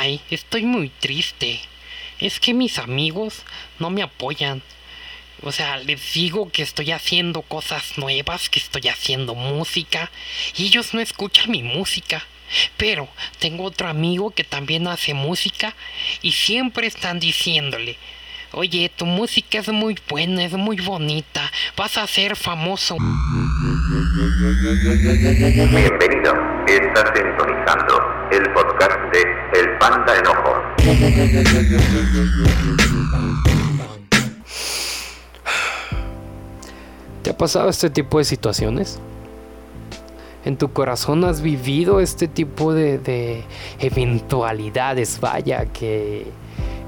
[0.00, 1.58] Ay, estoy muy triste.
[2.20, 3.42] Es que mis amigos
[3.80, 4.62] no me apoyan.
[5.42, 10.08] O sea, les digo que estoy haciendo cosas nuevas, que estoy haciendo música,
[10.56, 12.24] y ellos no escuchan mi música.
[12.76, 13.08] Pero
[13.40, 15.74] tengo otro amigo que también hace música
[16.22, 17.98] y siempre están diciéndole,
[18.52, 22.96] oye, tu música es muy buena, es muy bonita, vas a ser famoso.
[25.70, 26.34] Bienvenido,
[26.68, 29.27] estás sintonizando el podcast de
[29.78, 30.54] El Panda Enojo.
[37.22, 38.98] ¿Te ha pasado este tipo de situaciones?
[40.44, 43.44] ¿En tu corazón has vivido este tipo de,
[43.78, 45.20] eventualidades?
[45.20, 46.26] Vaya, que,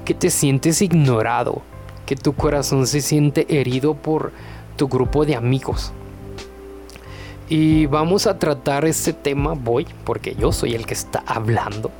[0.03, 1.61] que te sientes ignorado,
[2.05, 4.31] que tu corazón se siente herido por
[4.75, 5.93] tu grupo de amigos.
[7.47, 11.91] Y vamos a tratar este tema, voy, porque yo soy el que está hablando.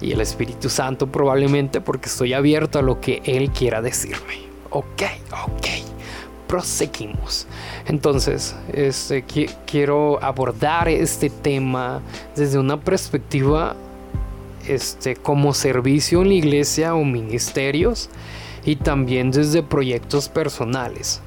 [0.00, 4.48] Y el Espíritu Santo probablemente porque estoy abierto a lo que Él quiera decirme.
[4.70, 5.66] Ok, ok
[6.50, 7.46] proseguimos.
[7.86, 9.24] Entonces, este,
[9.66, 12.02] quiero abordar este tema
[12.34, 13.76] desde una perspectiva
[14.66, 18.10] este, como servicio en la iglesia o ministerios
[18.64, 21.20] y también desde proyectos personales.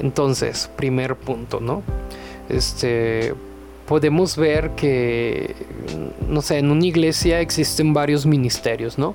[0.00, 1.82] Entonces, primer punto, ¿no?
[2.48, 3.34] Este,
[3.86, 5.54] podemos ver que,
[6.28, 9.14] no sé, en una iglesia existen varios ministerios, ¿no?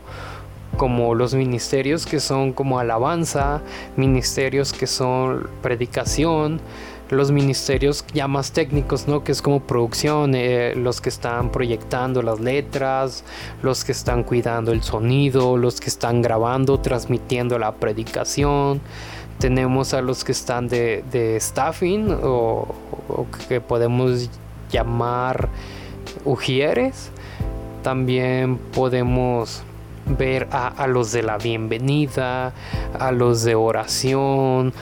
[0.78, 3.61] como los ministerios que son como alabanza,
[3.98, 6.61] ministerios que son predicación,
[7.09, 9.23] los ministerios ya más técnicos, ¿no?
[9.23, 13.23] Que es como producción, eh, los que están proyectando las letras,
[13.61, 18.80] los que están cuidando el sonido, los que están grabando, transmitiendo la predicación.
[19.39, 22.76] Tenemos a los que están de, staffing o,
[23.08, 24.30] o, que podemos
[24.72, 25.50] llamar
[26.25, 27.09] ujieres.
[27.84, 29.64] También podemos
[30.18, 32.54] ver a, los de la bienvenida,
[32.98, 34.74] a los de oración,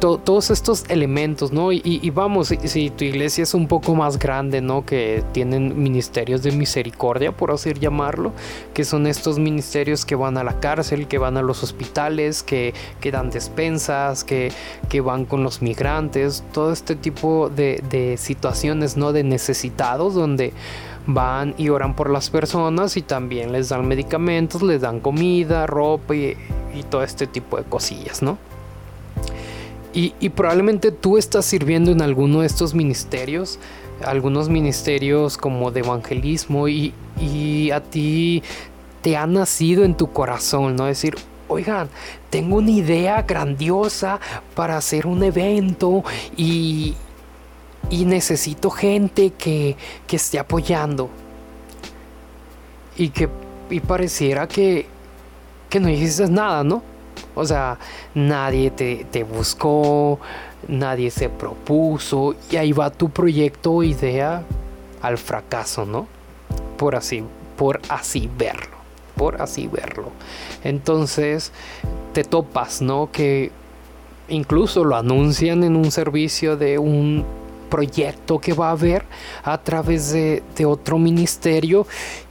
[0.00, 1.70] todos estos elementos, ¿no?
[1.70, 4.84] Y, vamos, si, tu iglesia es un poco más grande, ¿no?
[4.84, 8.32] Que tienen ministerios de misericordia, por así llamarlo,
[8.74, 12.74] que son estos ministerios que van a la cárcel, que van a los hospitales, que,
[13.00, 14.50] que dan despensas, que,
[14.88, 19.12] que, van con los migrantes, todo este tipo de, de situaciones, ¿no?
[19.12, 20.52] De necesitados, donde
[21.06, 26.14] van y oran por las personas y también les dan medicamentos, les dan comida, ropa
[26.14, 26.36] y,
[26.90, 28.38] todo este tipo de cosillas, ¿no?
[29.94, 33.58] Y, probablemente tú estás sirviendo en alguno de estos ministerios,
[34.02, 36.94] algunos ministerios como de evangelismo y,
[37.72, 38.42] a ti
[39.02, 40.86] te ha nacido en tu corazón, ¿no?
[40.86, 41.16] Decir,
[41.48, 41.88] oigan,
[42.30, 44.18] tengo una idea grandiosa
[44.54, 46.02] para hacer un evento
[46.36, 46.94] y,
[47.90, 49.76] y necesito gente que,
[50.10, 51.08] esté apoyando.
[52.96, 53.28] Y que
[53.70, 54.86] y pareciera que,
[55.70, 56.82] que no hiciste nada, ¿no?
[57.34, 57.78] O sea,
[58.14, 60.20] nadie te, te, buscó,
[60.68, 64.42] nadie se propuso y ahí va tu proyecto o idea
[65.00, 66.06] al fracaso, ¿no?
[66.76, 67.24] Por así,
[67.56, 68.76] por así verlo,
[69.16, 70.10] por así verlo.
[70.62, 71.52] Entonces
[72.12, 73.10] te topas, ¿no?
[73.10, 73.50] Que
[74.28, 77.24] incluso lo anuncian en un servicio de un
[77.72, 79.02] proyecto que va a haber
[79.42, 81.86] a través de, otro ministerio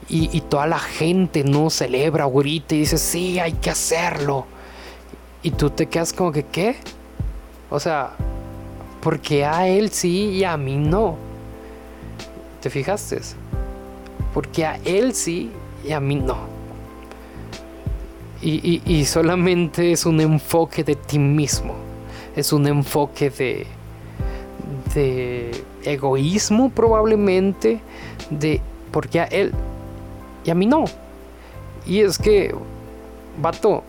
[0.07, 4.45] y, toda la gente no celebra, grita y dice, sí, hay que hacerlo.
[5.41, 6.75] Y tú te quedas como que, ¿qué?
[7.71, 8.11] O sea,
[9.01, 11.15] porque a él sí y a mí no?
[12.61, 13.19] ¿Te fijaste?
[14.35, 15.49] Porque a él sí
[15.83, 16.37] y a mí no.
[18.43, 21.73] y solamente es un enfoque de ti mismo.
[22.35, 23.65] Es un enfoque de,
[24.93, 25.51] de
[25.83, 27.79] egoísmo probablemente,
[28.29, 29.53] de porque a él
[30.43, 30.85] y a mí no.
[31.85, 32.53] Y es que,
[33.41, 33.83] vato,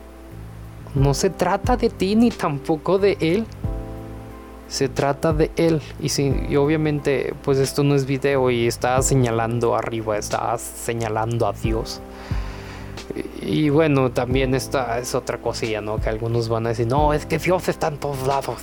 [0.94, 3.46] no se trata de ti ni tampoco de él.
[4.68, 5.82] Se trata de él.
[6.00, 11.46] Y, si, y obviamente, pues esto no es video y está señalando arriba, está señalando
[11.46, 12.00] a Dios.
[13.42, 15.98] Y, y bueno, también esta es otra cosilla, ¿no?
[15.98, 18.58] Que algunos van a decir, no, es que Dios está en todos lados.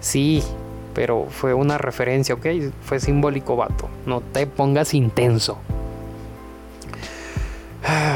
[0.00, 0.42] Sí,
[0.94, 2.46] pero fue una referencia, ¿ok?
[2.82, 3.88] Fue simbólico, vato.
[4.06, 5.58] No te pongas intenso.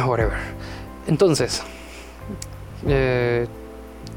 [0.07, 0.39] Whatever.
[1.07, 1.63] Entonces,
[2.87, 3.47] eh,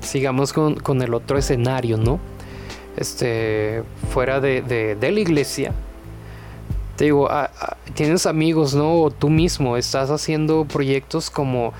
[0.01, 2.19] sigamos con, el otro escenario, ¿no?
[2.97, 5.73] Este, fuera de, la iglesia.
[6.97, 9.01] Te digo, ah, ah, tienes amigos, ¿no?
[9.01, 11.73] O tú mismo estás haciendo proyectos como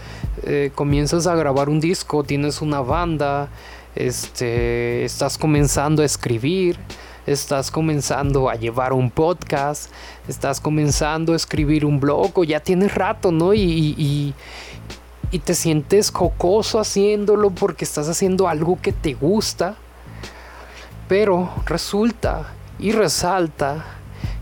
[0.44, 3.50] eh, comienzas a grabar un disco, tienes una banda,
[3.96, 6.78] este, estás comenzando a escribir,
[7.26, 9.92] estás comenzando a llevar un podcast,
[10.28, 13.54] estás comenzando a escribir un blog o ya tienes rato, ¿no?
[13.54, 14.34] Y, y,
[15.40, 19.76] te sientes jocoso haciéndolo porque estás haciendo algo que te gusta.
[21.08, 23.86] Pero resulta y resalta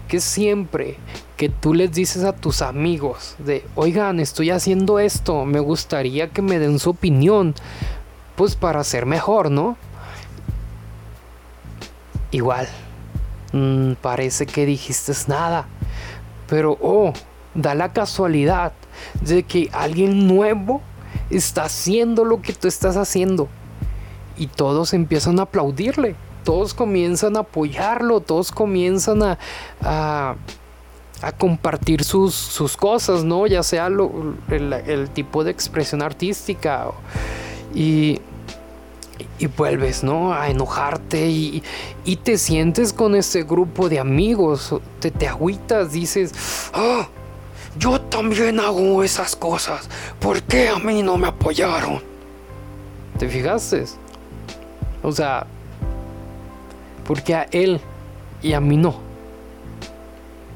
[0.07, 0.97] que siempre
[1.37, 6.41] que tú les dices a tus amigos de, oigan, estoy haciendo esto, me gustaría que
[6.41, 7.55] me den su opinión,
[8.39, 9.75] pues para ser mejor, ¿no?
[12.31, 12.69] Igual,
[13.51, 15.65] mm, parece que dijiste nada,
[16.47, 17.11] pero oh,
[17.53, 18.71] da la casualidad
[19.19, 20.79] de que alguien nuevo
[21.29, 23.49] está haciendo lo que tú estás haciendo
[24.37, 26.15] y todos empiezan a aplaudirle,
[26.45, 29.37] todos comienzan a apoyarlo, todos comienzan a,
[29.81, 30.35] a,
[31.37, 33.47] compartir sus, sus, cosas, ¿no?
[33.47, 36.87] Ya sea el, tipo de expresión artística
[37.73, 38.21] y
[39.37, 40.33] y vuelves, ¿no?
[40.33, 41.63] A enojarte y,
[42.23, 46.33] te sientes con ese grupo de amigos, te, te agüitas, dices,
[46.73, 47.07] ah,
[47.77, 49.87] yo también hago esas cosas,
[50.19, 52.01] ¿por qué a mí no me apoyaron?
[53.17, 53.85] ¿Te fijaste?
[55.03, 55.45] O sea,
[57.05, 57.79] porque a él
[58.41, 58.95] y a mí no.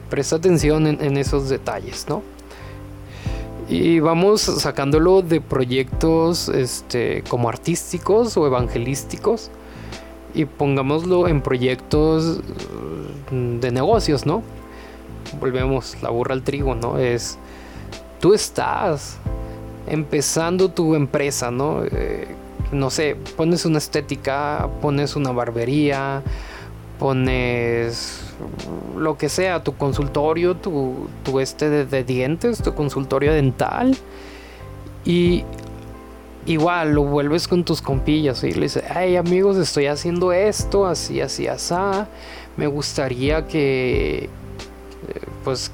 [0.10, 2.33] Presta atención en esos detalles, ¿no?
[3.70, 9.50] Y vamos sacándolo de proyectos este, como artísticos o evangelísticos
[10.34, 12.40] y pongámoslo en proyectos
[13.32, 14.44] mm, de negocios, ¿no?
[15.40, 16.98] Volvemos la burra al trigo, ¿no?
[16.98, 17.38] Es,
[18.20, 19.18] tú estás
[19.88, 21.84] empezando tu empresa, ¿no?
[21.84, 22.28] Eh,
[22.72, 26.24] no sé, pones una estética, pones una barbería,
[27.00, 28.33] pones
[28.98, 33.96] lo que sea, tu consultorio, tu, tu este de, dientes, tu consultorio dental.
[35.06, 35.44] Y
[36.46, 41.22] igual lo vuelves con tus compillas y le dices, hey amigos, estoy haciendo esto, así,
[41.22, 41.76] así, así.
[42.56, 44.30] Me gustaría que,
[45.44, 45.72] pues,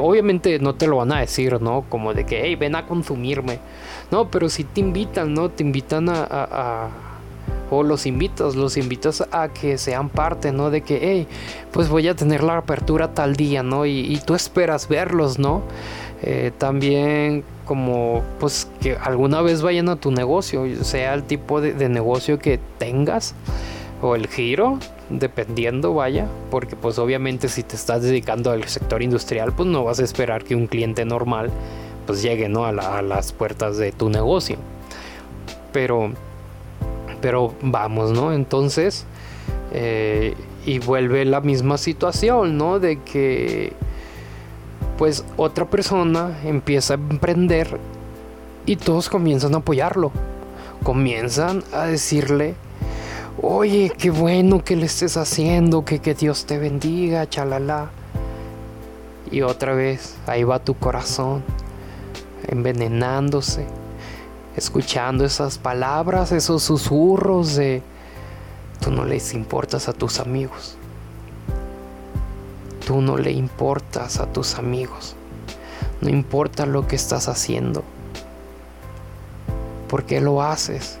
[0.00, 1.84] obviamente no te lo van a decir, ¿no?
[1.88, 3.58] Como de que, hey, ven a consumirme.
[4.10, 5.50] No, pero si te invitan, ¿no?
[5.50, 7.07] Te invitan a
[7.70, 10.70] o los invitas, los invitas a que sean parte, ¿no?
[10.70, 11.26] De que, hey,
[11.72, 13.86] pues voy a tener la apertura tal día, ¿no?
[13.86, 15.62] Y, tú esperas verlos, ¿no?
[16.22, 21.88] Eh, también como pues que alguna vez vayan a tu negocio, sea el tipo de,
[21.88, 23.34] negocio que tengas
[24.02, 24.78] o el giro,
[25.10, 30.00] dependiendo, vaya, porque pues obviamente si te estás dedicando al sector industrial, pues no vas
[30.00, 31.50] a esperar que un cliente normal
[32.06, 32.64] pues llegue, ¿no?
[32.64, 34.56] A las puertas de tu negocio.
[35.72, 36.12] Pero
[37.20, 38.32] pero vamos, ¿no?
[38.32, 39.04] Entonces,
[39.72, 40.34] eh,
[40.64, 42.78] y vuelve la misma situación, ¿no?
[42.78, 43.72] De que,
[44.96, 47.78] pues, otra persona empieza a emprender
[48.66, 50.12] y todos comienzan a apoyarlo.
[50.82, 52.54] Comienzan a decirle,
[53.40, 57.90] oye, qué bueno que le estés haciendo, que, que Dios te bendiga, chalala.
[59.30, 61.42] Y otra vez, ahí va tu corazón,
[62.46, 63.77] envenenándose
[64.58, 67.80] escuchando esas palabras, esos susurros de
[68.80, 70.76] tú no les importas a tus amigos.
[72.84, 75.14] Tú no le importas a tus amigos.
[76.00, 77.84] No importa lo que estás haciendo.
[79.88, 80.98] ¿Por qué lo haces?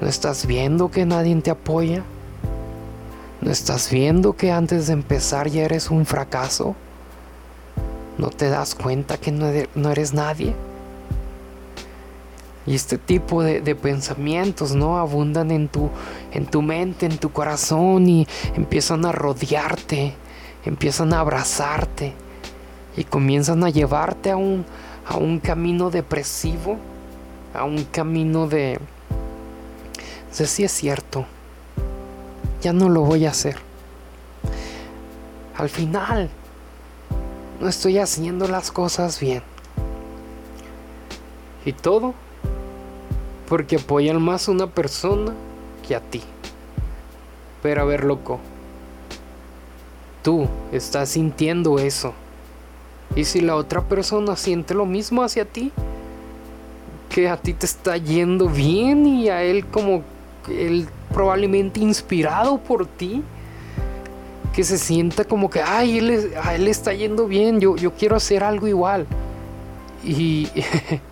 [0.00, 2.02] ¿No estás viendo que nadie te apoya?
[3.40, 6.76] ¿No estás viendo que antes de empezar ya eres un fracaso?
[8.18, 10.54] ¿No te das cuenta que no eres nadie?
[12.66, 14.98] Y este tipo de, pensamientos, ¿no?
[14.98, 15.90] Abundan en tu,
[16.32, 20.14] en tu mente, en tu corazón y empiezan a rodearte,
[20.64, 22.12] empiezan a abrazarte
[22.96, 24.66] y comienzan a llevarte a un,
[25.06, 26.76] a un camino depresivo,
[27.54, 28.78] a un camino de...
[30.30, 31.24] sé si es cierto,
[32.60, 33.56] ya no lo voy a hacer.
[35.56, 36.30] Al final,
[37.60, 39.42] no estoy haciendo las cosas bien.
[41.64, 42.14] Y todo
[43.50, 45.34] porque apoyan más a una persona
[45.86, 46.22] que a ti.
[47.64, 48.38] Pero a ver, loco,
[50.22, 52.14] tú estás sintiendo eso.
[53.16, 55.72] Y si la otra persona siente lo mismo hacia ti,
[57.08, 60.04] que a ti te está yendo bien y a él como
[60.48, 63.24] él probablemente inspirado por ti,
[64.54, 68.14] que se sienta como que, ay, él, a él está yendo bien, yo, yo quiero
[68.14, 69.08] hacer algo igual.
[70.04, 70.46] Y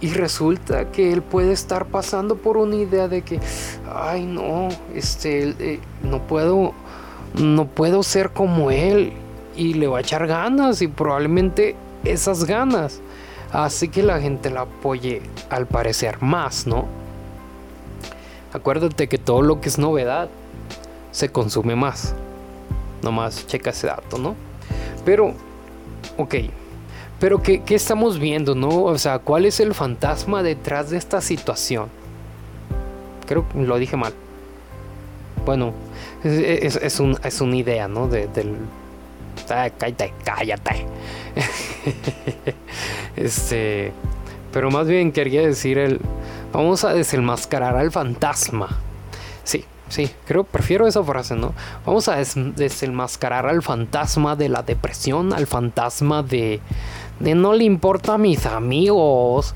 [0.00, 3.40] Y resulta que él puede estar pasando por una idea de que,
[3.90, 6.74] ay no, este, eh, no puedo,
[7.34, 9.12] no puedo ser como él.
[9.56, 13.00] Y le va a echar ganas y probablemente esas ganas
[13.52, 16.84] hace que la gente la apoye al parecer más, ¿no?
[18.52, 20.28] Acuérdate que todo lo que es novedad
[21.10, 22.14] se consume más.
[23.02, 24.34] Nomás checa ese dato, ¿no?
[25.04, 25.32] Pero,
[26.18, 26.34] ok.
[27.18, 28.84] Pero ¿qué, ¿qué, estamos viendo, no?
[28.84, 31.88] O sea, ¿cuál es el fantasma detrás de esta situación?
[33.26, 34.12] Creo que lo dije mal.
[35.44, 35.72] Bueno,
[36.24, 38.08] es, es, un, es una idea, ¿no?
[38.08, 38.56] De, del...
[39.48, 40.86] Ah, cállate, cállate.
[43.16, 43.92] este...
[44.52, 46.00] Pero más bien quería decir el...
[46.52, 48.78] Vamos a desenmascarar al fantasma.
[49.44, 51.52] Sí, sí, creo, prefiero esa frase, ¿no?
[51.84, 56.60] Vamos a desenmascarar al fantasma de la depresión, al fantasma de...
[57.20, 59.54] De no le importa a mis amigos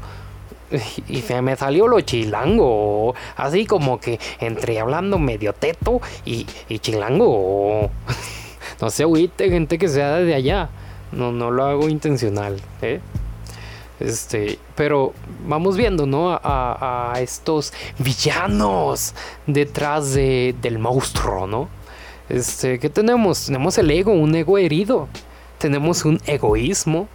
[1.08, 3.14] y se me salió lo chilango.
[3.36, 6.46] Así como que entre hablando medio teto y,
[6.78, 7.90] chilango.
[8.80, 10.70] no se agüite, gente que sea de allá.
[11.12, 13.00] No, no lo hago intencional, ¿eh?
[13.98, 15.12] Este, pero
[15.46, 16.38] vamos viendo, ¿no?
[16.42, 19.14] A, estos villanos
[19.46, 21.68] detrás de, del monstruo, ¿no?
[22.30, 23.46] Este, ¿qué tenemos?
[23.46, 25.08] Tenemos el ego, un ego herido.
[25.58, 27.08] Tenemos un egoísmo.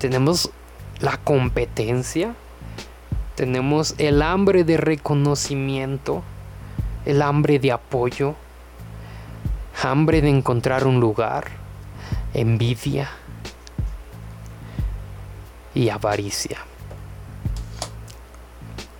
[0.00, 0.50] Tenemos
[0.98, 2.34] la competencia
[3.40, 6.22] tenemos el hambre de reconocimiento,
[7.06, 8.34] el hambre de apoyo,
[9.82, 11.46] hambre de encontrar un lugar,
[12.34, 13.08] envidia
[15.74, 16.58] y avaricia.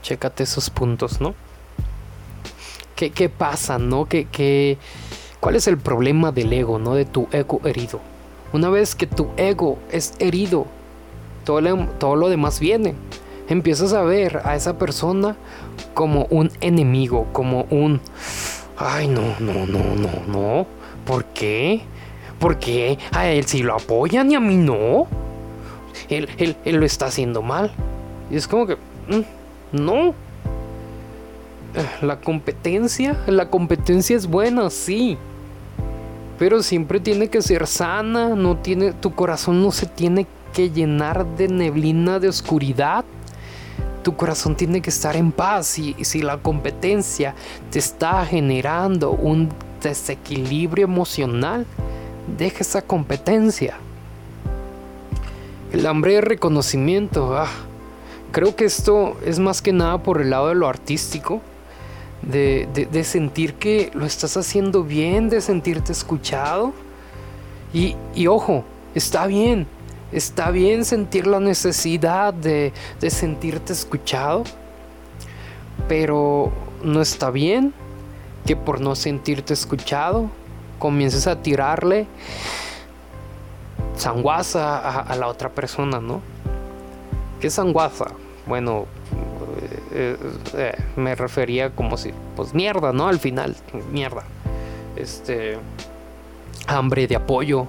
[0.00, 1.34] Chécate esos puntos, ¿no?
[2.96, 4.06] ¿Qué, qué pasa, no?
[4.06, 4.78] ¿Qué, qué,
[5.38, 6.94] cuál es el problema del ego, no?
[6.94, 8.00] De tu ego herido.
[8.54, 10.66] Una vez que tu ego es herido,
[11.58, 12.94] todo todo lo demás viene
[13.50, 15.36] empiezas a ver a esa persona
[15.92, 18.00] como un enemigo, como un...
[18.76, 20.66] Ay, no, no, no, no, no.
[21.04, 21.82] ¿Por qué?
[22.38, 25.08] ¿Por qué a él sí lo apoyan y a mí no?
[26.08, 27.72] Él, él, lo está haciendo mal.
[28.30, 28.76] Y es como que...
[29.08, 29.24] Mm,
[29.72, 30.14] no.
[32.02, 35.18] La competencia, la competencia es buena, sí.
[36.38, 41.26] Pero siempre tiene que ser sana, no tiene, tu corazón no se tiene que llenar
[41.36, 43.04] de neblina de oscuridad
[44.02, 47.34] tu corazón tiene que estar en paz y, si la competencia
[47.70, 49.50] te está generando un
[49.82, 51.66] desequilibrio emocional,
[52.38, 53.76] deja esa competencia.
[55.72, 57.48] El hambre de reconocimiento, ah,
[58.32, 61.40] creo que esto es más que nada por el lado de lo artístico,
[62.22, 66.72] de, sentir que lo estás haciendo bien, de sentirte escuchado.
[67.72, 68.64] Y, y ojo,
[68.94, 69.66] está bien,
[70.12, 72.72] Está bien sentir la necesidad de,
[73.08, 74.42] sentirte escuchado,
[75.88, 76.52] pero
[76.82, 77.72] no está bien
[78.44, 80.28] que por no sentirte escuchado
[80.78, 82.06] comiences a tirarle
[83.96, 86.22] sanguaza a, la otra persona, ¿no?
[87.38, 88.06] ¿Qué sanguaza?
[88.46, 88.86] Bueno,
[89.92, 90.16] eh,
[90.54, 93.06] eh, me refería como si, pues mierda, ¿no?
[93.06, 93.54] Al final,
[93.92, 94.24] mierda.
[94.96, 95.58] Este,
[96.66, 97.66] hambre de apoyo,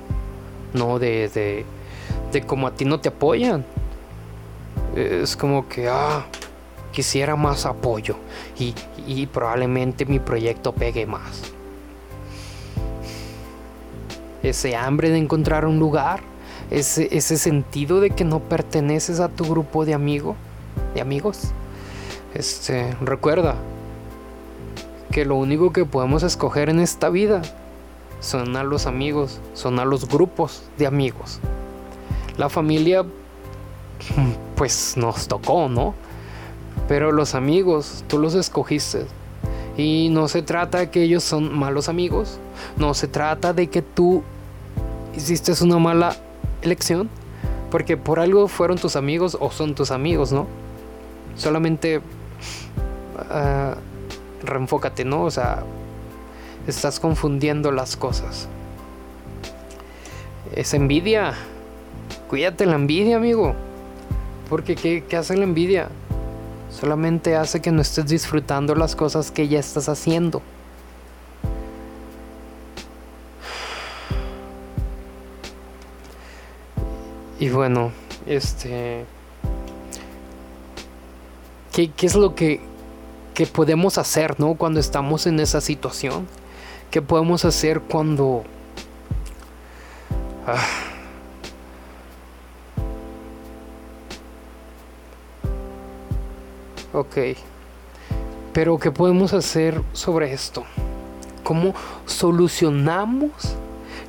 [0.73, 0.97] ¿no?
[0.97, 1.65] de de
[2.39, 3.65] como a ti no te apoyan.
[4.95, 6.25] Es como que, ah,
[6.91, 8.15] quisiera más apoyo
[8.57, 11.41] y, probablemente mi proyecto pegue más.
[14.43, 16.21] Ese hambre de encontrar un lugar,
[16.69, 20.35] ese, ese sentido de que no perteneces a tu grupo de amigos,
[20.93, 21.51] de amigos.
[22.33, 23.55] Este, recuerda
[25.11, 27.41] que lo único que podemos escoger en esta vida
[28.19, 31.39] son a los amigos, son a los grupos de amigos.
[32.37, 33.05] La familia,
[34.55, 35.93] pues nos tocó, ¿no?
[36.87, 39.05] Pero los amigos, tú los escogiste.
[39.77, 42.39] Y no se trata de que ellos son malos amigos.
[42.77, 44.23] No se trata de que tú
[45.15, 46.15] hiciste una mala
[46.61, 47.09] elección.
[47.69, 50.47] Porque por algo fueron tus amigos o son tus amigos, ¿no?
[51.35, 52.01] Solamente uh,
[54.45, 55.23] reenfócate, ¿no?
[55.23, 55.63] O sea,
[56.67, 58.49] estás confundiendo las cosas.
[60.53, 61.33] Es envidia
[62.31, 63.53] Cuídate la envidia, amigo.
[64.47, 65.89] Porque ¿qué, hace la envidia?
[66.69, 70.41] Solamente hace que no estés disfrutando las cosas que ya estás haciendo.
[77.37, 77.91] Y bueno,
[78.25, 79.03] este...
[81.73, 82.61] ¿Qué, es lo que,
[83.33, 84.55] que, podemos hacer, ¿no?
[84.55, 86.27] Cuando estamos en esa situación.
[86.91, 88.45] ¿Qué podemos hacer cuando...
[90.47, 90.90] Ah,
[96.93, 97.17] Ok.
[98.53, 100.65] Pero ¿qué podemos hacer sobre esto?
[101.43, 101.73] ¿Cómo
[102.05, 103.31] solucionamos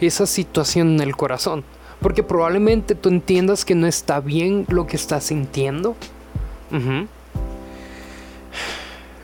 [0.01, 1.65] esa situación en el corazón?
[2.01, 5.95] Porque probablemente tú entiendas que no está bien lo que estás sintiendo.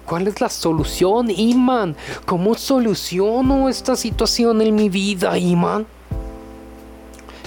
[0.06, 1.96] ¿Cuál es la solución, Iman?
[2.24, 5.86] ¿Cómo soluciono esta situación en mi vida, Iman?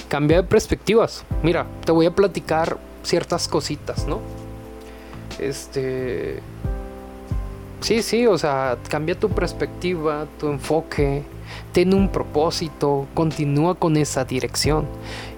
[0.10, 1.24] Cambia de perspectivas.
[1.42, 4.41] Mira, te voy a platicar ciertas cositas, ¿no?
[5.40, 6.40] Este.
[7.82, 11.24] Sí, sí, o sea, cambia tu perspectiva, tu enfoque,
[11.74, 14.86] ten un propósito, continúa con esa dirección.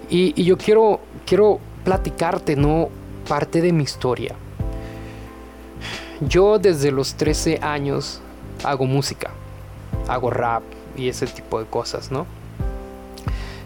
[0.09, 2.89] Y, yo quiero, quiero platicarte, ¿no?
[3.27, 4.35] Parte de mi historia.
[6.19, 8.21] Yo desde los 13 años
[8.63, 9.31] hago música,
[10.07, 10.63] hago rap
[10.97, 12.25] y ese tipo de cosas, ¿no?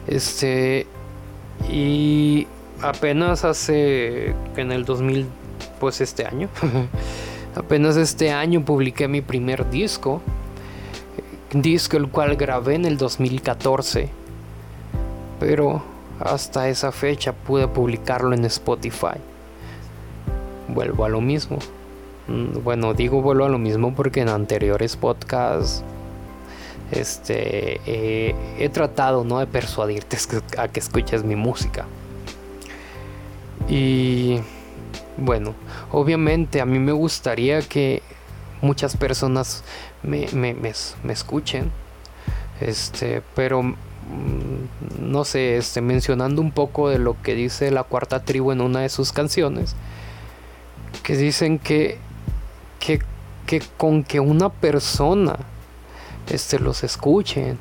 [0.07, 0.87] Este,
[1.69, 2.47] y
[2.81, 5.27] apenas hace, en el 2000,
[5.79, 6.49] pues este año,
[7.55, 10.21] apenas este año publiqué mi primer disco,
[11.51, 14.09] disco el cual grabé en el 2014,
[15.39, 15.83] pero
[16.19, 19.19] hasta esa fecha pude publicarlo en Spotify.
[20.67, 21.59] Vuelvo a lo mismo
[22.27, 25.83] Mm, bueno, digo vuelvo a lo mismo porque en anteriores podcasts
[26.91, 29.39] este, he tratado ¿no?
[29.39, 30.17] de persuadirte
[30.57, 31.85] a que escuches mi música.
[33.69, 34.39] Y
[35.17, 35.53] bueno,
[35.91, 38.01] obviamente a mí me gustaría que
[38.61, 39.63] muchas personas
[40.03, 41.71] me, me escuchen.
[42.59, 43.75] Este, pero mm,
[44.99, 48.81] no sé, este, mencionando un poco de lo que dice la cuarta tribu en una
[48.81, 49.75] de sus canciones,
[51.03, 51.99] que dicen que
[52.79, 55.37] que, con que una persona
[56.29, 57.57] este, los escuchen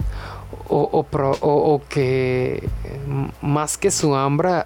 [0.69, 1.07] o,
[1.41, 2.69] o, que
[3.43, 4.65] más que su hambre,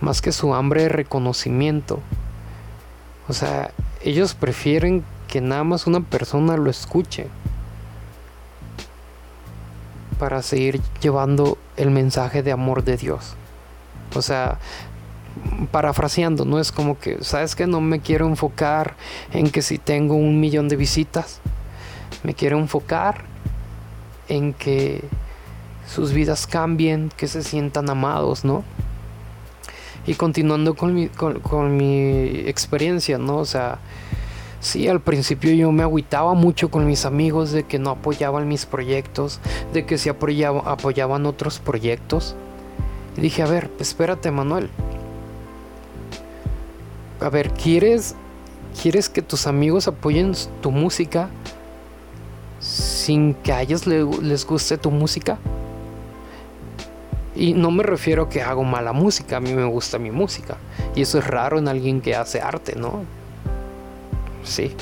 [0.00, 2.00] más que su hambre de reconocimiento,
[3.28, 7.26] o sea, ellos prefieren que nada más una persona lo escuche
[10.18, 13.34] para seguir llevando el mensaje de amor de Dios.
[14.14, 14.58] O sea,
[15.70, 18.96] parafraseando, no es como que, ¿sabes que No me quiero enfocar
[19.32, 21.40] en que si tengo un millón de visitas,
[22.22, 23.24] me quiero enfocar
[24.28, 25.02] en que
[25.86, 28.62] sus vidas cambien, que se sientan amados, ¿no?
[30.06, 33.38] Y continuando con mi, con, mi experiencia, ¿no?
[33.38, 33.78] O sea,
[34.60, 38.66] sí, al principio yo me agüitaba mucho con mis amigos de que no apoyaban mis
[38.66, 39.40] proyectos,
[39.72, 42.36] de que se apoyaban otros proyectos.
[43.16, 44.70] Y dije, a ver, espérate, Manuel,
[47.20, 48.14] a ver, ¿quieres,
[48.80, 51.30] ¿quieres que tus amigos apoyen tu música
[53.08, 55.38] sin que a ellos les guste tu música?
[57.34, 60.58] Y no me refiero a que hago mala música, a mí me gusta mi música.
[60.94, 63.04] Y eso es raro en alguien que hace arte, ¿no?
[64.44, 64.76] Sí.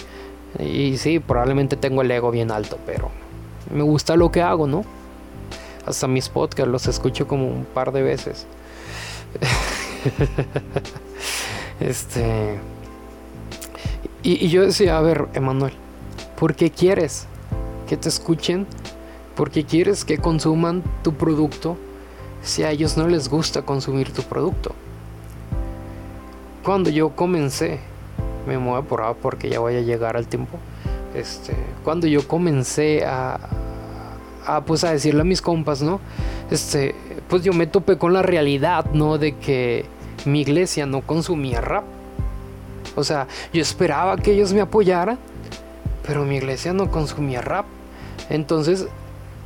[0.59, 3.13] Y sí, probablemente tengo el ego bien alto, pero
[3.73, 4.85] me gusta lo que hago, ¿no?
[5.87, 8.45] Hasta mis podcasts los escucho como un par de veces.
[11.79, 12.59] Este.
[14.23, 15.75] Y, yo decía, a ver, Emanuel,
[16.39, 17.29] ¿por qué quieres
[17.87, 18.67] que te escuchen?
[19.35, 21.77] ¿Por qué quieres que consuman tu producto
[22.43, 24.75] si a ellos no les gusta consumir tu producto?
[26.63, 27.81] Cuando yo comencé,
[28.47, 30.59] me muevo por ahora porque ya voy a llegar al tiempo.
[31.15, 33.39] Este, cuando yo comencé a,
[34.45, 36.01] a pues a decirle a mis compas, ¿no?
[36.51, 36.95] Este,
[37.29, 39.19] pues yo me topé con la realidad, ¿no?
[39.19, 39.85] De que
[40.25, 41.85] mi iglesia no consumía rap.
[42.95, 45.19] O sea, yo esperaba que ellos me apoyaran,
[46.07, 47.67] pero mi iglesia no consumía rap.
[48.31, 48.87] Entonces,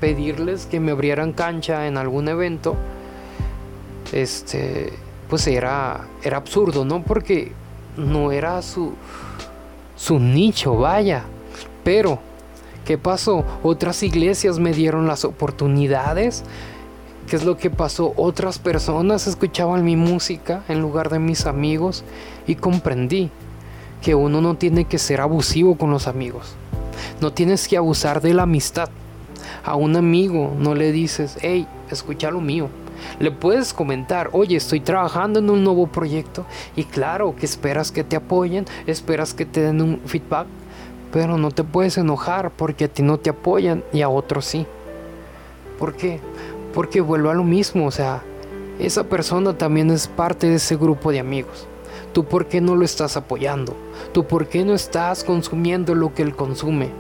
[0.01, 2.77] pedirles que me abrieran cancha en algún evento,
[4.12, 4.93] este,
[5.29, 7.03] pues era, era absurdo, ¿no?
[7.03, 7.53] Porque
[7.97, 8.95] no era su,
[9.97, 11.25] su nicho, vaya.
[11.85, 12.19] Pero,
[12.85, 13.45] ¿qué pasó?
[13.62, 16.45] Otras iglesias me dieron las oportunidades
[17.31, 18.12] ¿Qué es lo que pasó?
[18.16, 22.03] Otras personas escuchaban mi música en lugar de mis amigos
[22.49, 23.31] y comprendí
[24.03, 26.57] que uno no tiene que ser abusivo con los amigos.
[27.21, 28.91] No tienes que abusar de la amistad.
[29.65, 32.69] A un amigo no le dices, hey, escucha lo mío.
[33.19, 38.05] Le puedes comentar, oye, estoy trabajando en un nuevo proyecto y claro que esperas que
[38.05, 40.47] te apoyen, esperas que te den un feedback,
[41.13, 44.67] pero no te puedes enojar porque a ti no te apoyan y a otros sí.
[45.79, 46.21] ¿Por qué?
[46.75, 48.23] Porque vuelvo a lo mismo, o sea,
[48.79, 51.67] esa persona también es parte de ese grupo de amigos.
[52.12, 53.77] ¿Tú por qué no lo estás apoyando?
[54.12, 56.90] ¿Tú por qué no estás consumiendo lo que él consume?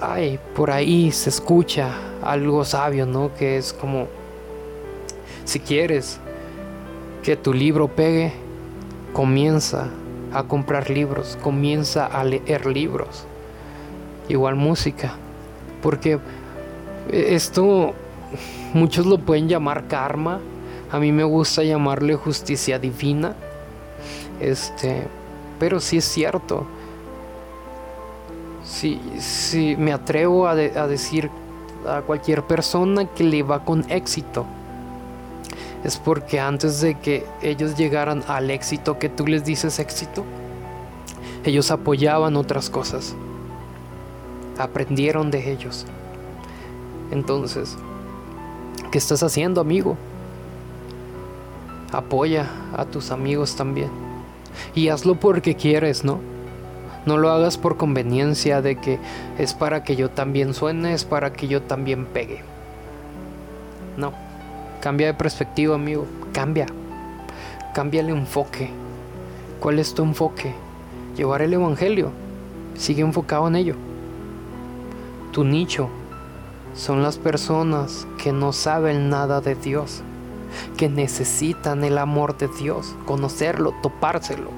[0.00, 1.90] Ay, por ahí se escucha
[2.22, 3.34] algo sabio, ¿no?
[3.34, 4.06] Que es como,
[5.44, 6.18] si quieres
[7.22, 8.32] que tu libro pegue,
[9.12, 9.88] comienza
[10.32, 13.24] a comprar libros, comienza a leer libros.
[14.28, 15.14] Igual música.
[15.82, 16.18] Porque
[17.10, 17.94] esto
[18.74, 20.40] Muchos lo pueden llamar karma.
[20.90, 23.36] A mí me gusta llamarle justicia divina.
[24.40, 25.06] Este,
[25.58, 26.66] pero sí es cierto.
[28.64, 31.30] si, si me atrevo a decir
[31.86, 34.46] a cualquier persona que le va con éxito,
[35.84, 40.24] es porque antes de que ellos llegaran al éxito que tú les dices éxito,
[41.44, 43.14] ellos apoyaban otras cosas.
[44.58, 45.86] Aprendieron de ellos.
[47.10, 47.76] Entonces,
[48.92, 49.96] ¿qué estás haciendo, amigo?
[51.92, 53.90] Apoya a tus amigos también.
[54.74, 56.20] Y hazlo porque quieres, ¿no?
[57.04, 58.98] No lo hagas por conveniencia de que
[59.38, 62.42] es para que yo también suene, es para que yo también pegue.
[63.96, 64.12] No.
[64.80, 66.06] Cambia de perspectiva, amigo.
[66.32, 66.66] Cambia.
[67.74, 68.70] Cambia el enfoque.
[69.60, 70.54] ¿Cuál es tu enfoque?
[71.16, 72.10] Llevar el Evangelio.
[72.74, 73.74] Sigue enfocado en ello.
[75.32, 75.88] Tu nicho
[76.74, 80.02] son las personas que no saben nada de Dios,
[80.76, 84.50] que necesitan el amor de Dios, conocerlo, topárselo.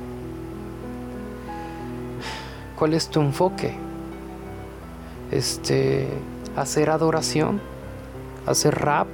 [2.79, 3.75] ¿Cuál es tu enfoque?
[5.31, 6.09] Este,
[6.57, 7.61] hacer adoración,
[8.47, 9.07] hacer rap.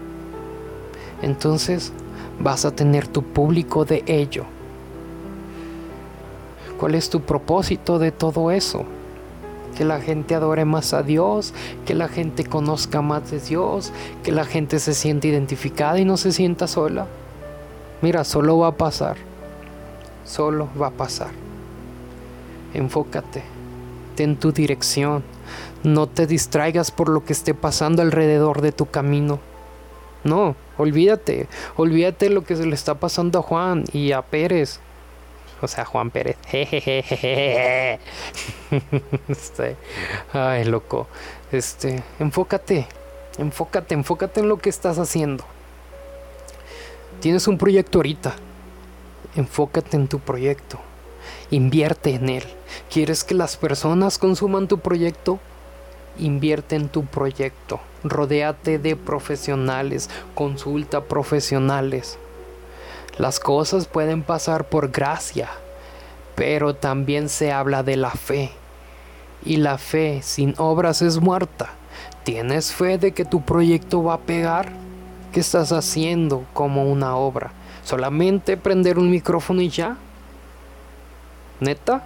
[1.22, 1.92] Entonces
[2.40, 4.44] vas a tener tu público de ello.
[6.78, 8.84] ¿Cuál es tu propósito de todo eso?
[9.76, 11.54] Que la gente adore más a Dios,
[11.86, 16.16] que la gente conozca más de Dios, que la gente se sienta identificada y no
[16.16, 17.06] se sienta sola.
[18.02, 19.16] Mira, solo va a pasar.
[20.24, 21.30] Solo va a pasar.
[22.74, 23.42] Enfócate.
[24.16, 25.22] Ten tu dirección.
[25.82, 29.40] No te distraigas por lo que esté pasando alrededor de tu camino.
[30.24, 31.48] No, olvídate.
[31.76, 34.80] Olvídate lo que se le está pasando a Juan y a Pérez
[35.60, 36.36] o sea, Juan Pérez.
[39.28, 39.76] este,
[40.32, 41.06] ay, loco.
[41.52, 42.86] Este, enfócate,
[43.38, 45.44] enfócate, enfócate en lo que estás haciendo.
[47.20, 48.34] Tienes un proyecto ahorita.
[49.36, 50.78] Enfócate en tu proyecto.
[51.50, 52.44] Invierte en él.
[52.90, 55.38] ¿Quieres que las personas consuman tu proyecto?
[56.18, 57.80] Invierte en tu proyecto.
[58.04, 60.08] Rodéate de profesionales.
[60.34, 62.18] Consulta profesionales.
[63.20, 65.50] Las cosas pueden pasar por gracia,
[66.36, 68.50] pero también se habla de la fe.
[69.44, 71.68] Y la fe sin obras es muerta.
[72.24, 74.72] ¿Tienes fe de que tu proyecto va a pegar?
[75.34, 77.52] ¿Qué estás haciendo como una obra?
[77.84, 79.98] ¿Solamente prender un micrófono y ya?
[81.60, 82.02] ¿Neta?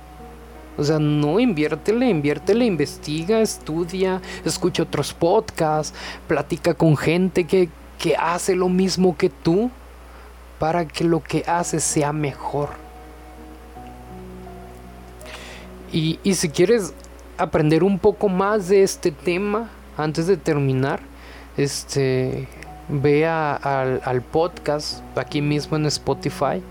[0.76, 5.96] O sea, no, inviértele, inviértele, investiga, estudia, escucha otros podcasts,
[6.26, 7.68] platica con gente que,
[8.00, 9.70] que hace lo mismo que tú
[10.58, 12.70] para que lo que haces sea mejor.
[15.92, 16.92] Y, si quieres
[17.38, 20.98] aprender un poco más de este tema antes de terminar,
[21.56, 22.48] este,
[22.88, 26.62] ve al, podcast aquí mismo en Spotify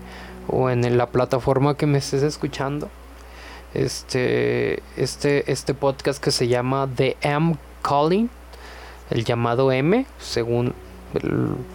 [0.46, 2.90] o en la plataforma que me estés escuchando.
[3.72, 8.28] Este, este, este podcast que se llama The M Calling,
[9.08, 10.74] el llamado M, según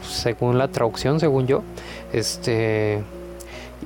[0.02, 1.63] según la traducción, según yo.
[2.13, 3.04] Este.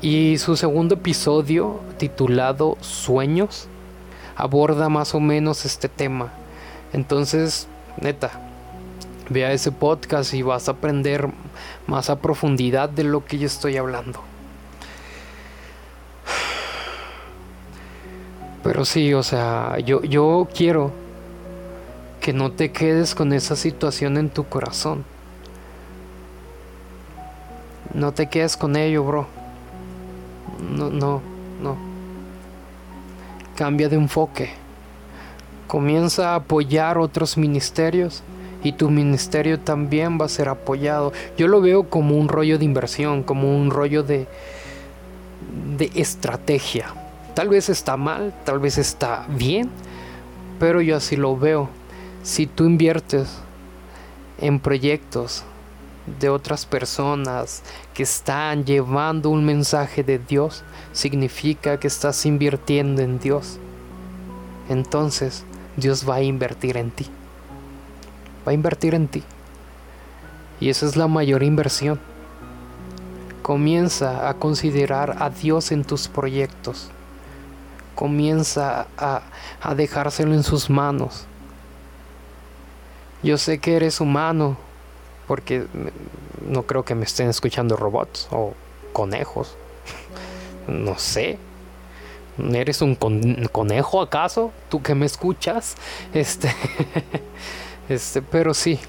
[0.02, 3.68] Y su segundo episodio, titulado Sueños,
[4.36, 6.34] aborda más o menos este tema.
[6.92, 7.68] Entonces,
[8.02, 8.32] neta,
[9.30, 11.30] vea ese podcast y vas a aprender
[11.88, 14.20] más a profundidad de lo que yo estoy hablando.
[18.64, 20.92] Pero sí, o sea, yo, yo quiero
[22.22, 25.04] que no te quedes con esa situación en tu corazón.
[27.94, 29.28] No te quedes con ello, bro.
[30.72, 31.22] No, no,
[31.62, 31.78] no.
[33.56, 34.52] Cambia de enfoque.
[35.68, 38.24] Comienza a apoyar otros ministerios
[38.64, 41.14] y tu ministerio también va a ser apoyado.
[41.38, 44.28] Yo lo veo como un rollo de inversión, como un rollo de,
[45.78, 46.88] de estrategia.
[47.36, 49.70] Tal vez está mal, tal vez está bien,
[50.60, 51.70] pero yo así lo veo.
[52.24, 53.28] Si tú inviertes
[54.40, 55.44] en proyectos
[56.20, 57.64] de otras personas
[57.94, 63.60] que están llevando un mensaje de Dios, significa que estás invirtiendo en Dios.
[64.70, 65.46] Entonces
[65.78, 67.08] Dios va a invertir en ti.
[68.46, 69.24] Va a invertir en ti.
[70.60, 72.00] Y esa es la mayor inversión.
[73.42, 76.90] Comienza a considerar a Dios en tus proyectos.
[77.96, 81.26] Comienza a, dejárselo en sus manos.
[83.22, 84.58] Yo sé que eres humano,
[85.28, 85.66] porque
[86.48, 88.54] no creo que me estén escuchando robots o
[88.92, 89.56] conejos.
[90.68, 91.38] No sé.
[92.38, 94.52] ¿Eres un conejo acaso?
[94.70, 95.76] ¿Tú que me escuchas?
[96.14, 96.54] Este.
[97.90, 98.80] este, pero sí.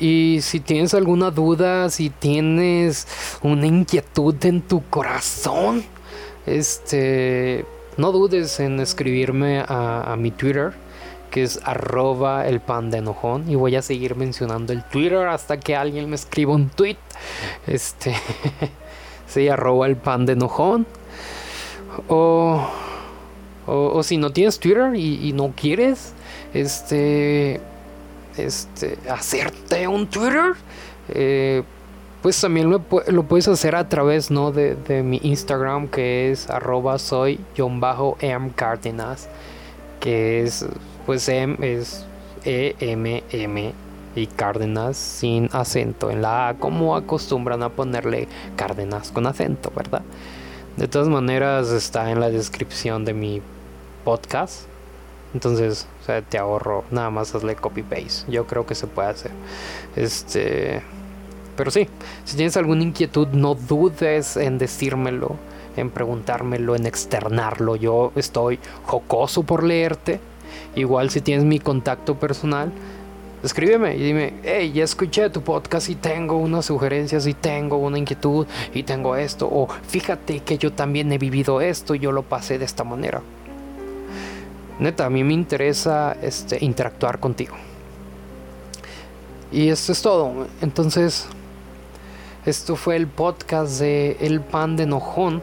[0.00, 3.06] Y si tienes alguna duda, si tienes
[3.42, 5.84] una inquietud en tu corazón,
[6.46, 7.64] este,
[7.96, 10.74] no dudes en escribirme a, a mi Twitter
[11.34, 15.58] que es arroba el pan de enojón y voy a seguir mencionando el Twitter hasta
[15.58, 16.96] que alguien me escriba un tweet
[17.66, 18.14] este
[19.26, 20.86] sí arroba el pan de enojón
[22.06, 22.64] o,
[23.66, 26.12] o, si no tienes Twitter y, no quieres
[26.54, 27.60] este
[28.36, 30.52] este hacerte un Twitter
[31.08, 31.64] eh,
[32.22, 34.52] pues también lo, puedes hacer a través ¿no?
[34.52, 37.40] de, mi Instagram que es arroba soy
[39.98, 40.64] que es
[41.06, 42.04] pues M es
[42.44, 43.72] E M M
[44.16, 50.02] y Cárdenas sin acento en la A como acostumbran a ponerle Cárdenas con acento, ¿verdad?
[50.76, 53.42] De todas maneras está en la descripción de mi
[54.04, 54.62] podcast.
[55.32, 58.30] Entonces, o sea, te ahorro, nada más hazle copy paste.
[58.30, 59.32] Yo creo que se puede hacer.
[59.96, 60.80] Este,
[61.56, 61.88] pero sí,
[62.24, 65.36] si tienes alguna inquietud, no dudes en decírmelo,
[65.76, 67.74] en preguntármelo, en externarlo.
[67.74, 70.20] Yo estoy jocoso por leerte
[70.74, 72.72] Igual si tienes mi contacto personal,
[73.42, 77.98] escríbeme y dime, hey, ya escuché tu podcast y tengo unas sugerencias y tengo una
[77.98, 79.48] inquietud y tengo esto.
[79.50, 83.22] O fíjate que yo también he vivido esto y yo lo pasé de esta manera.
[84.78, 87.54] Neta, a mí me interesa este, interactuar contigo.
[89.52, 90.48] Y esto es todo.
[90.62, 91.26] Entonces,
[92.44, 95.42] esto fue el podcast de El Pan de Nojón.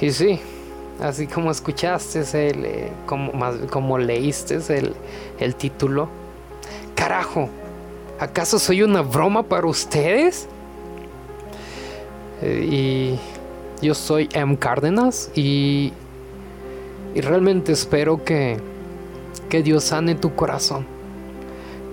[0.00, 0.40] Y sí,
[1.00, 3.32] así como escuchaste, el, eh, como,
[3.70, 4.94] como leíste el,
[5.38, 6.08] el título.
[6.94, 7.48] Carajo,
[8.18, 10.48] ¿acaso soy una broma para ustedes?
[12.42, 13.18] Eh,
[13.80, 14.58] y yo soy M.
[14.58, 15.92] Cárdenas y,
[17.14, 18.58] y realmente espero que,
[19.48, 20.86] que Dios sane tu corazón,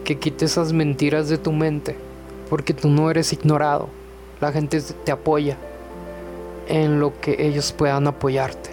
[0.04, 1.96] que quite esas mentiras de tu mente,
[2.50, 3.90] porque tú no eres ignorado,
[4.42, 5.58] la gente te apoya
[6.68, 8.73] en lo que ellos puedan apoyarte.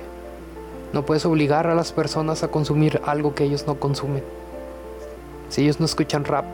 [0.92, 4.24] No puedes obligar a las personas a consumir algo que ellos no consumen.
[5.48, 6.44] Si ellos no escuchan rap,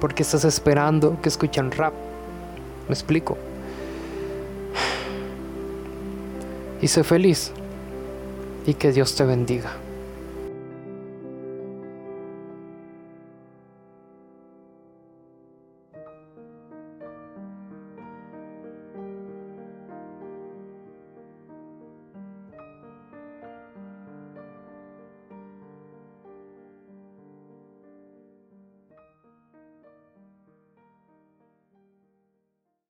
[0.00, 1.94] ¿por qué estás esperando que escuchen rap?
[2.88, 3.38] Me explico.
[6.82, 7.52] Y sé feliz.
[8.66, 9.83] Y que Dios te bendiga.